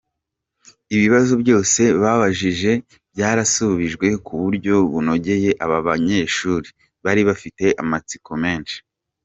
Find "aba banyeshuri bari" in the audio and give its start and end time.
5.65-7.21